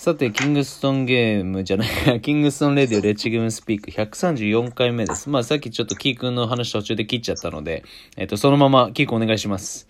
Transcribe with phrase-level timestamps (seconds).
[0.00, 1.88] さて、キングストンゲームじゃない、
[2.24, 5.28] キングストンレディオレッチゲームスピーク134回目です。
[5.28, 7.84] まあさっきちょっとキー君の話途中で切っちゃったので、
[8.16, 9.86] えっ、と、そのままキー君お願いします。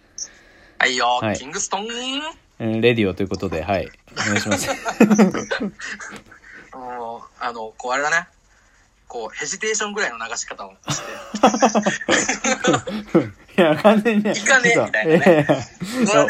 [0.80, 1.86] はいよ、はいキングストン
[2.58, 3.88] えーレディオということで、はい。
[4.14, 4.68] お願いします。
[6.74, 8.26] もう、あの、こうあれだね。
[9.06, 11.04] こう、ヘジテーションぐらいの流し方をして。
[13.60, 15.46] いや、完全にかねえみたいなね。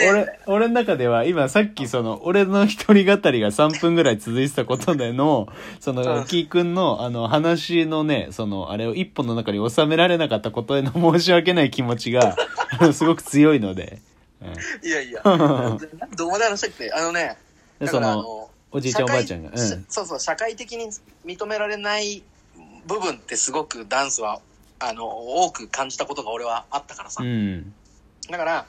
[0.08, 5.48] 俺、俺の中では、今さっきその、俺の一人語りが3分ぐらい続いてたことでの、
[5.78, 12.36] その、うんキー君の、あの、話のね、その、あれを一本の中に収められなかったことへの申し訳ない気持ちが、
[12.92, 13.98] すごく強いので、
[14.42, 14.88] うん。
[14.88, 15.22] いやいや、
[16.16, 17.36] どこまで話したっけあのね、
[17.78, 19.58] でその、おじいちゃんおばあちゃんが、うん。
[19.88, 20.88] そうそう、社会的に
[21.24, 22.22] 認められない
[22.86, 24.40] 部分ってすごくダンスは、
[24.80, 27.22] あの、多く感じたことが俺はあったからさ。
[27.22, 27.74] うん。
[28.30, 28.66] だから、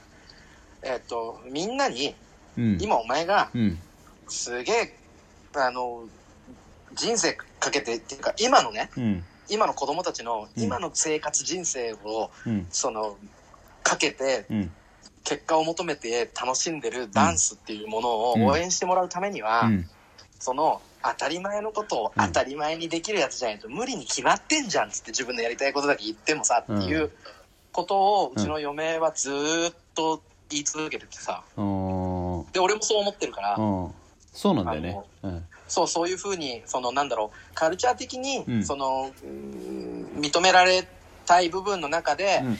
[0.84, 2.14] えっ、と、みんなに、
[2.58, 2.78] うん。
[2.82, 3.80] 今お前が、うん。
[4.28, 4.96] すげえ、
[5.56, 6.08] あの、
[6.94, 9.24] 人生かけてっていうか、今のね、うん。
[9.50, 12.68] 今の子供たちの、うん今の生活人生を、うん。
[12.70, 13.18] その、
[13.82, 14.72] かけて、うん。
[15.24, 19.90] 結果を求めて楽しんでるダンスっていうものをうん応援してもらうためには、うん。
[20.40, 27.12] その、当たり前のことをうん当たり前にできるやつじゃないと無理に決まってんじゃんっつって自分のやりたいことだけ言ってもさ、っていう
[27.72, 33.92] ことをうちの嫁はずーっと言い続けててさ、で、俺もそう思ってるから、うん。
[34.34, 35.00] そうなんだよね。
[35.24, 35.46] うん。
[35.68, 40.86] そう、そういうふうに、その、なんだろう、カルチャー的に、うんその、うーん認められ
[41.26, 42.58] たい部分の中で、うん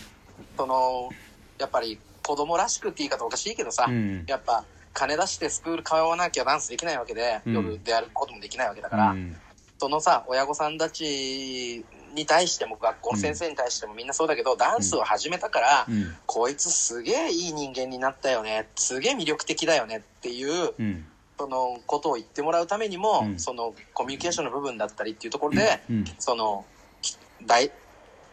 [0.58, 1.14] その、
[1.60, 4.24] やっぱり子供らしくって言い方おかしいけどさ、うん。
[4.28, 9.36] やっぱ、金出してスクール通わなきゃダンスできないわけで、うん夜でやることもできないわけだから、うん
[9.82, 11.84] そのさ、親御さんたち
[12.14, 16.16] に対しても、学校の先生に対してもみんなそうだけど、ダンスを始めたから、うん。
[16.28, 21.06] こいつすげえいい人間になったよね、すげえ魅力的だよねっていう、うん。
[21.40, 26.06] そのことを言ってもらうためにも、うんそのコミュニケーションの部分だったりっていうところで、うん。
[26.20, 26.64] その
[27.02, 27.72] き大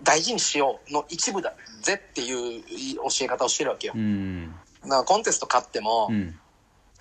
[0.03, 2.63] 大事にしようの一部だぜっていう
[2.97, 3.95] 教え方をしてるわけよ。
[3.97, 4.55] うん。
[4.83, 6.39] だからコンテスト勝っても、うん。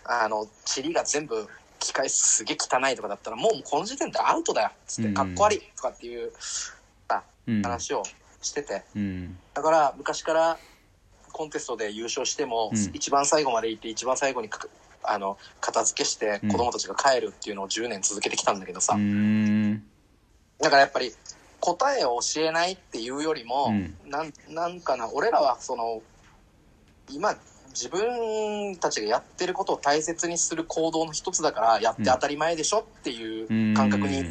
[0.07, 1.47] あのチリが全部
[1.79, 6.31] 機械すげえ汚いとかだったらもうこの時点でアウトだよっつって、うんかっこ悪いとかっていう
[7.07, 7.62] さうん。
[7.62, 8.03] 話を
[8.41, 9.38] しててうん。
[9.53, 10.57] だから昔から
[11.31, 14.68] コンテストで優勝しても、うん一番最後まで行って一番最後にか
[15.03, 19.84] あの片付けしてうん子供たちが帰るっていうのを10年続けてきたんだけどさ、うん。
[20.59, 21.12] だからやっぱり
[21.59, 23.95] 答えを教えないっていうよりも、うん
[24.50, 26.01] なんかな俺らはその
[27.09, 27.35] 今
[27.77, 34.23] 自分たちがやってることを大切にする行動の一つだからやって当たり前でしょっていう感覚に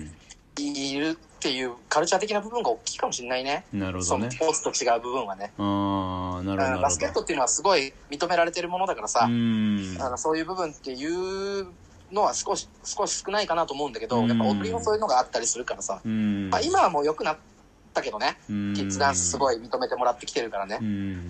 [0.58, 3.64] いるっていうカルチャー的な部分が大きいかもしれないね。
[3.72, 4.62] なるほどねそのス。
[4.64, 5.52] ポーツと違う部分はね。
[5.58, 6.74] ああ、なるほど。
[6.74, 9.96] うんバスケットっていうのはすごい認められてるものだからさ、うん。
[10.00, 11.06] あのそういう部分ってい
[11.60, 11.68] う
[12.10, 16.50] のは少し少し少ないかなと思うんだけど、うんやっぱ踊りもそういうのがあったりするからさ、うん。
[16.50, 17.36] まあ、今はもう良くなっ
[17.94, 20.84] たけどね、うんキッズダンスすごい認めてもらってきてるからねう。
[20.84, 21.28] ん。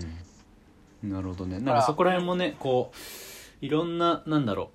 [1.03, 1.59] なるほどね。
[1.59, 2.91] なんかそこら辺もね、こ
[3.61, 4.71] う、いろんな、なんだろ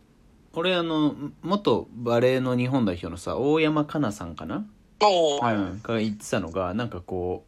[0.54, 0.60] う。
[0.60, 4.66] 俺あの、元バレエの日本代表のさ、大山かなさんかな？
[5.00, 5.54] はい。
[5.56, 7.44] うん、が言ってたのがなんかこ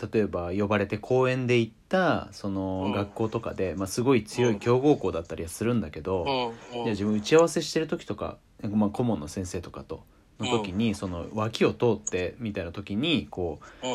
[0.00, 2.92] う例えば呼ばれて公演で行ったそのうん。
[2.92, 10.02] 学校とかで、まあ、すごい強い強豪校だったりはするんだけど、いや自分打ち合わせしてる時とか、まあ、顧問の先生とかと
[10.40, 13.92] の時に、その脇を通ってみたいな時にこう、うん。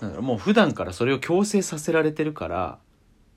[0.00, 2.89] なんだろうもう普段からそれを強制させられてるからうん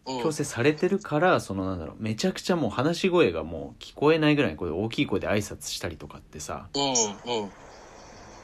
[0.05, 6.83] 強制されてるからそのなんだろうめちゃくちゃもう話し声がもう聞こえないぐらいにこう大きい声で挨拶したりとかってさ、うん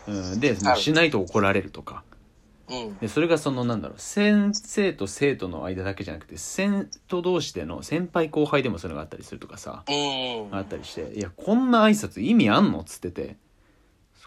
[0.07, 0.31] うん。
[0.31, 2.03] うん、であるしないと怒られるとか。
[2.69, 2.97] うん。
[2.99, 10.55] でそれがそのなんだろう先生と生徒の間だけじゃなくて生徒同士での先輩後輩でもそういうのがあったりするとかさ、うん。
[10.55, 12.79] あったりしていやこんな挨拶意味あんの？
[12.79, 13.35] っつってて。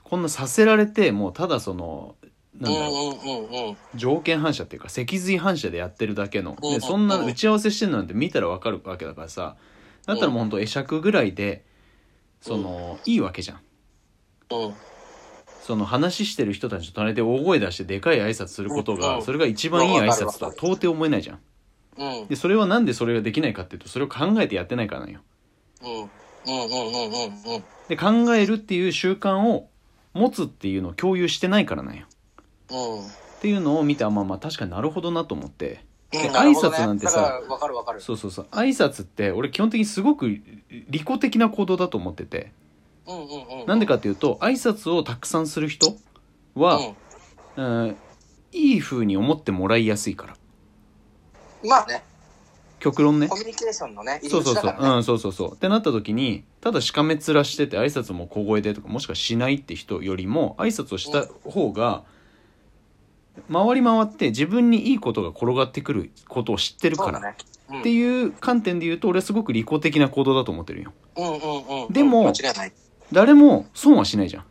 [0.05, 2.17] こんなさせられてもうただその
[2.61, 6.57] なんだろう、条件反射っていうか脊髄反射でやってるだけの。
[6.61, 9.57] でそんな打ち合わせしてるなんて見たらわかるわけだからさ
[10.07, 11.65] だったらもうほんと会釈ぐらいで
[12.41, 13.61] そのいいわけじゃん。
[14.51, 14.75] うん。
[15.63, 21.41] その話してる人たちと隣で大声出してでかい挨拶することがそれが一番いい挨拶とは到底思えないじゃん。
[21.97, 22.27] うん。
[22.27, 25.11] でそれはなんでそれができないかっていうとそれを考えてやってないからなん。
[25.11, 25.21] よ
[27.89, 29.69] で考えるっていう習慣を
[30.13, 32.05] 持つっていうのを共有してないからなんよ。
[32.07, 32.12] うん
[33.39, 35.85] っていうのを見てあまあまあ確かになるほどなと思って。
[36.11, 37.41] で挨拶なんてさ
[37.99, 42.53] そうそうそう挨拶って俺基本的にすごく利己的な行動だと思ってて。
[43.07, 45.97] うんうんうんなんでかっていうと挨拶をたくさんする人
[46.55, 46.79] は、
[47.57, 47.97] うん。
[48.53, 50.37] いい風に思ってもらいやすいから。
[51.63, 52.03] うんまあね。
[52.81, 53.29] 極論ね。
[53.29, 54.77] コミュニケーションのね、入そうそうそう。
[54.77, 55.53] うん、そうそうそう。
[55.55, 62.03] ってなった時に、ただしかめ面してて挨拶も小声でとか、もしくはしないって人よりも、挨拶をした方が、
[63.51, 67.37] 回り回って自分にいいことが転がってくることを知ってるから、ね。
[67.47, 70.93] うんっていう観点で言うと、俺はすごく利己的な行動だと思ってるよ。
[71.17, 71.93] うんうんうん。
[71.93, 72.73] でも間違いない。
[73.13, 74.45] 誰も損はしないじゃん。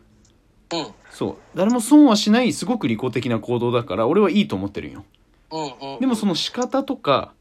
[0.73, 0.87] うん。
[1.11, 1.35] そう。
[1.53, 5.05] 誰も損はしない、すごく利己的な行動だから、俺はいいと思ってるんよ。
[5.51, 5.99] うんうん。
[5.99, 7.33] でもその仕方とか、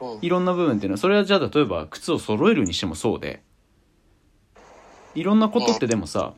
[0.00, 3.42] うん、いろんな部分っていうのは、それはじゃあ例えば靴を揃えるにしてもそうで、
[5.14, 6.34] いろんなことってでもさ、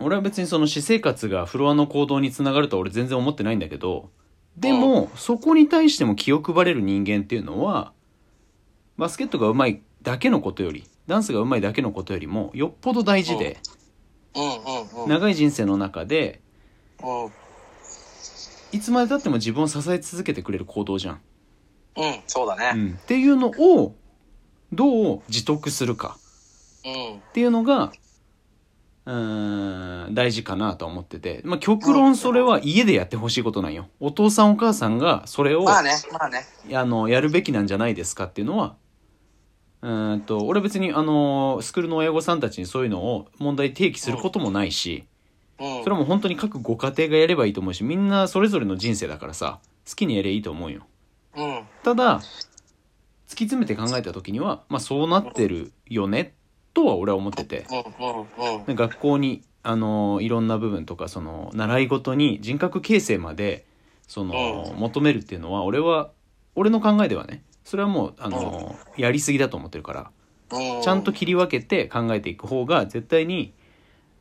[0.00, 4.10] 俺は別にその私生活がフロアの行動につながるとは俺全然思ってないんだけど、
[4.56, 7.92] でも、そこに対しても気を配れる人間っていうのは、
[8.96, 13.58] バスケットが上手いだけのことより、ダンスが上手いだけのことよりも、よっぽど大事で、
[14.36, 14.46] うんう
[15.00, 15.08] んうん。
[15.08, 16.40] 長い人生の中で、
[17.02, 17.32] うん。
[18.72, 21.20] いつまでたっても自分を支え続けてくれる行動じゃん。
[21.96, 22.72] うん、そうだね。
[22.74, 22.98] うん。
[23.00, 23.94] っていうのを、
[24.72, 26.16] どう自得するか。
[26.84, 27.16] うん。
[27.16, 27.92] っていうのが、
[29.06, 31.42] うーん、大事かなと思ってて。
[31.44, 33.88] まあ、極論それは家でやってほしいことなんよ。
[34.00, 36.44] お父さんお母さんがそれを、まあね、まあね。
[36.72, 38.76] あの、やるべきなんじゃないですかっていうのは、
[39.82, 45.04] うーんと、俺別にあの、スクールの親御さんたちにそういうのを問題提起することもないし、
[45.60, 45.84] うん。
[45.84, 50.86] それはもう本当に各ご家庭がやればいいと思うし、みんなそれぞれの人生だからさ、好きにやればいいと思うよ。
[51.36, 51.62] うん。
[51.82, 56.34] ただ、突き詰めて考えた時には、まあそうなってるよね、
[56.74, 57.66] とは俺は思ってて。
[58.68, 63.64] 学校にあのいろんな部分とかその習い事に人格形成まで
[64.06, 66.10] その、うん求めるっていうのは俺は
[66.54, 70.10] 俺の考えではねそれはもうあの、やりすぎだと思ってるから
[70.50, 70.82] うん。
[70.82, 73.54] ちゃんと切り分けて考えていく方が絶対に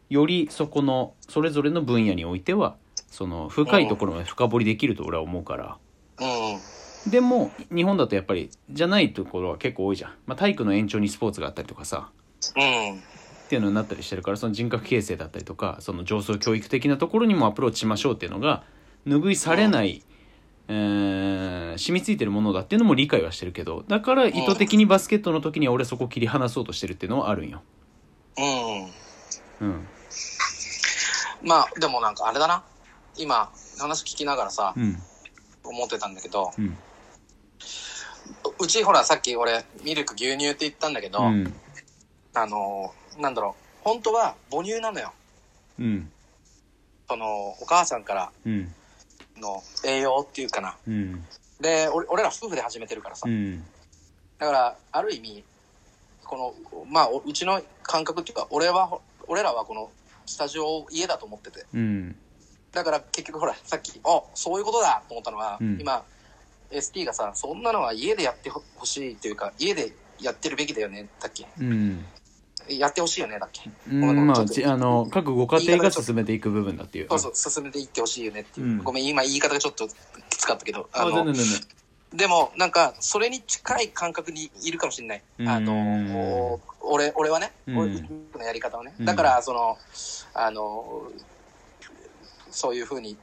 [0.10, 2.78] よりそこのそれぞれの分野においては
[3.08, 5.78] その深いところまで深掘りできると俺は思うから。
[6.20, 7.12] うん。
[7.12, 12.23] でも日本だとやっぱりじゃないところは結構多いじゃん、まあ、体育の延長にスポーツがあったりとかさうん。
[12.52, 18.64] っていうのになったりしてるからその人格形成だったりとかその上層教育的なところにもアプローチしましょうっていうのが
[19.08, 20.04] 拭いされない、
[20.68, 27.64] えー染みついてるものだっていうのも理解はしてるけどだから意図的にバスケットの時には俺そこを切り離そうとしてるっていうのはあるんよ。
[28.38, 29.68] うん。
[29.68, 29.88] うん
[31.42, 32.64] まあ、でもなんかあれだな。
[33.18, 34.98] 今、話聞きながらさう、ん
[35.64, 36.78] 思ってたんだけど、うん
[38.60, 41.54] うちほらさっき俺、ミルク牛乳って言ったんだけど、うん
[42.34, 45.14] あの、なんだろう、本当は母乳なのよ。
[45.80, 46.12] うん。
[47.08, 48.74] その、お母さんからうん。
[49.38, 50.76] の栄養っていうかな。
[50.88, 51.24] うん。
[51.60, 53.24] で、俺俺ら夫婦で始めてるからさ。
[53.28, 53.64] うん。
[54.40, 55.44] だから、ある意味、
[56.24, 59.90] この、まあ、おうちの感覚っていうか、俺は、ほ俺らはこの
[60.26, 61.66] スタジオを家だと思ってて。
[61.74, 62.16] うん。
[62.72, 65.78] だから結局ほら、さっき、あ、そういうことだと思ったのは、うん。
[65.80, 66.04] 今、
[66.72, 72.06] ST がさ、そんなのは家でやってほしいっていうか、家でやってるべきだよね、だっけうん
[72.70, 73.70] やってほしいよね、だっけ？
[73.90, 77.08] うんまああの各ご家庭が進めていく部分だっていう。
[77.10, 78.68] そうそう、進めていってほしいよねっていう。
[78.68, 78.78] うん。
[78.84, 79.88] ごめん、今言い方がちょっと
[80.30, 81.26] きつかったけど、あの、
[82.14, 85.24] でも、なんか、それに近い感覚にいるかもしれない。
[85.48, 85.66] あうん。
[85.66, 87.78] の、俺、俺はね、うん。
[87.80, 87.90] 俺
[88.38, 88.94] のやり方をね。
[89.00, 89.06] うん。
[89.06, 89.80] だから、その、
[90.36, 91.12] あの、
[92.52, 93.18] そういうふうに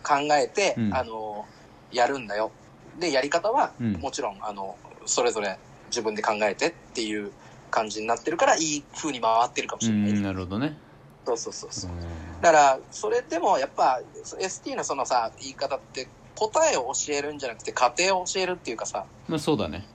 [0.00, 0.94] 考えて、うん。
[0.94, 1.44] あの、
[1.90, 2.52] やるんだよ。
[3.00, 3.92] で、やり方は、うん。
[3.94, 5.58] もちろん、あの、それぞれ
[5.88, 7.32] 自分で考えてっていう
[7.72, 10.12] 感じになってるから、いい風に回ってるかもうしれない。
[10.12, 10.76] んなるほどね
[11.24, 11.90] そうそうそうそう。
[11.90, 11.98] うん
[12.42, 14.00] だから、それでもやっぱ、
[14.40, 19.86] ST のそのさ、言い方って、答えを教えるんじゃなくて、過程を教えるっていうかさ、まあそうだね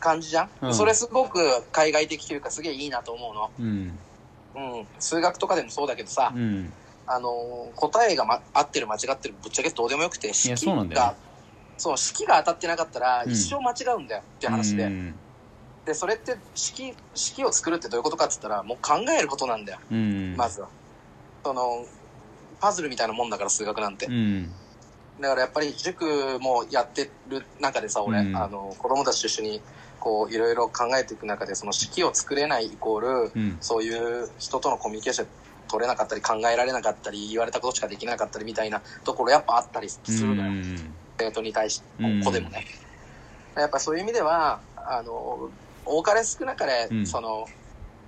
[0.00, 1.40] 感じじゃん、うんそれすごく
[1.72, 3.50] 海外的というか、すげえいいなと思うの。
[3.58, 3.98] うん
[4.54, 4.86] うん。
[4.98, 6.72] 数学とかでもそうだけどさ、うん
[7.06, 11.14] あのー答えが、ま、合ってる間違ってるぶっちゃけどうでもよくて、式が、
[11.78, 14.84] そう、式が当たってなかったらうん一生間違うんだよっていう話で。
[14.84, 15.14] うん
[15.88, 20.68] で、それって式、式を作るってどういうことかって言ったら、もう考えることなんだよ、うんまずは。
[21.42, 21.86] その、
[22.60, 24.06] パズルみたいなもんだから数学なんて。
[24.06, 24.52] うん
[25.18, 29.60] だからやっぱり塾もやってる中でさ、俺、うんあの、子供たちと一緒に、
[29.98, 35.28] こう、いろいろ考えていく中で、その式を作れないイコール、うんそういう人とのコミュニケーション
[35.66, 40.52] 取れなかったり、考えられなかったり、言われたことしかできなかったりみたいなところやっぱあったりするのよ。
[41.18, 42.64] 生徒に対して、うん子でもね。
[43.56, 45.50] やっぱそういう意味では、あの、
[45.88, 47.06] 多かれ少なかれ、うん。
[47.06, 47.46] その、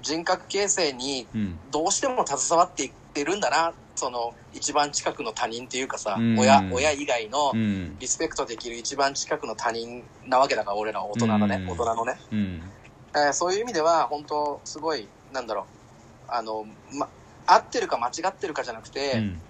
[0.00, 1.60] 人格形成にうん。
[1.70, 6.38] どうしても携わっていってるんだな、その、一番近くの他人っていうかさ、うん。
[6.38, 7.96] 親、親以外のう、ん。
[7.98, 11.70] リスペクトできる一番近くの他人なわけだから、俺ら大人のね、うん。
[11.70, 12.16] 大人のね。
[12.30, 12.62] うん。
[13.14, 15.66] えーそういう意味では、本当すごい、なんだろう、
[16.28, 16.64] あの、
[16.98, 17.10] ま、
[17.46, 19.42] 合ってるか間違ってるかじゃなくて、うん。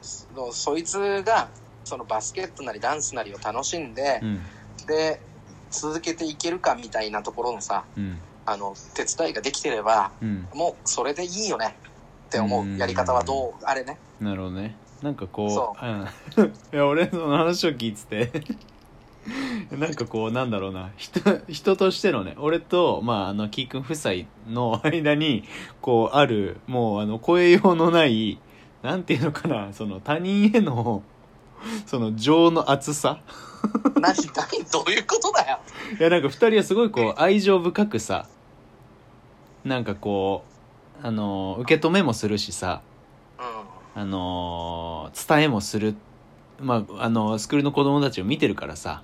[0.00, 1.50] そのそいつが、
[1.84, 4.42] そのバスケットなりダンスなりを楽しんでう、ん。
[4.86, 5.27] で、
[5.70, 8.18] 続けていけるかみたいなところのさ、うん。
[8.46, 10.48] あの、手伝いができてれば、うん。
[10.54, 11.76] もうそれでいいよね
[12.28, 13.98] って思うやり方はどうあれね。
[14.20, 14.76] なるほどね。
[15.02, 15.86] なんかこそう。
[15.86, 16.06] うん
[16.72, 18.42] いや俺その話を聞いてて
[19.76, 20.90] なんかこうなんだろうな。
[20.96, 25.44] 人人としてのね俺とまああのキー君夫妻の間に
[25.80, 28.38] こうあるもうあの超えようのない
[28.82, 31.02] なんていうのかなその他人への
[31.86, 33.20] その情の厚さ
[34.00, 35.58] 何、何、どういうことだよ。
[35.98, 38.26] いやなんか二人はすごいこう愛情深くさ
[39.64, 40.44] なんかこ
[41.02, 42.82] うあの受け止めもするしさ
[43.38, 44.02] うん。
[44.02, 45.94] あのー伝えもする
[46.60, 49.02] まああのスクールの子供たちを見てるからさ、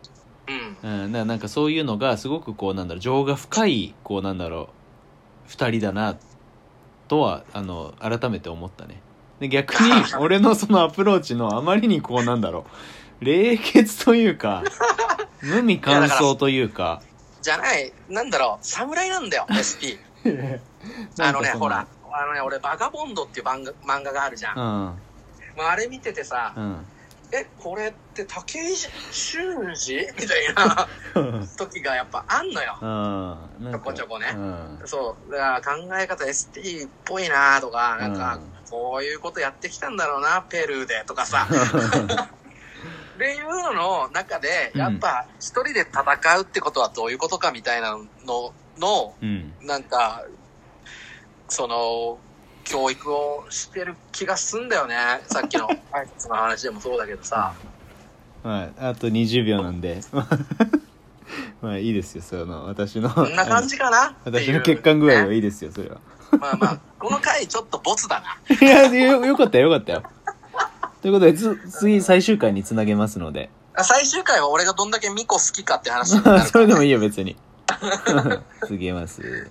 [0.82, 1.04] うん。
[1.04, 6.16] うん、だからなんかそういうのがすごくこうなんだろう情が深いこうなんだろう二人だな
[7.08, 9.00] とはあの改めて思ったね
[9.40, 12.64] で逆に 俺のそのアプローチのあまりにこうなんだろう
[13.20, 14.62] 冷血というか
[15.42, 17.02] 無味乾燥というか
[17.44, 20.00] じゃない、なんだろう、侍なんだよ、SP。
[21.20, 24.56] あのね、ほら、あのね、俺、バガボンドっていう漫画漫画があるじゃん。
[24.56, 24.64] うん
[25.54, 26.86] まあ、あれ見ててさ、うん
[27.32, 30.06] え、これって武井俊二？
[30.18, 30.88] みたいな
[31.58, 32.78] 時がやっぱあんのよ。
[33.72, 35.32] ちょこちょこねうんそう。
[35.32, 41.46] だから考え方 ST っぽいなとか、なんかうん、こういうことやってきたんだろうな、ペルーでとかさ。
[43.14, 47.92] っていうのの中で、やっぱ一人で戦うってことはどういうことかみたいな
[48.26, 49.52] のの、うん。
[49.62, 50.24] なんか、
[51.48, 52.18] その、
[52.64, 54.96] 教育をしてる気がすんだよね。
[55.26, 57.54] さっきの 挨拶の話でもそうだけどさ。
[58.42, 60.00] はい、あと20秒なんで。
[61.60, 63.08] まあいいですよその私の。
[63.10, 64.16] こんな感じかな？
[64.24, 65.98] 私の血管具合はねいいですよそれは。
[66.38, 68.56] まあまあ、この回ちょっとボツだな。
[68.56, 70.02] いやよよかったよよかったよ
[71.04, 73.50] ということでつ次最終回につなげますので。
[73.76, 76.40] 最終回は俺がどんだけミコ好きかって話になるから。
[76.48, 77.36] それでもいいよ別に。
[78.62, 79.50] 続けます